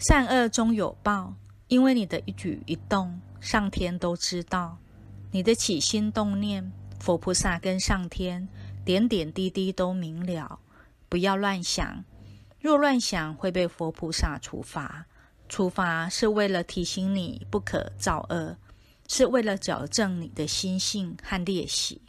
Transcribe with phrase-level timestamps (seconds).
[0.00, 1.34] 善恶终有报
[1.68, 4.78] 因为你的一举一动上天都知道。
[5.30, 8.48] 你的起心动念佛菩萨跟上天
[8.82, 10.58] 点点滴滴都明了。
[11.10, 12.02] 不要乱想
[12.60, 15.04] 若乱想会被佛菩萨处罚。
[15.50, 18.56] 处罚是为了提醒你不可造恶
[19.06, 22.00] 是为了矫正你的心性和劣习。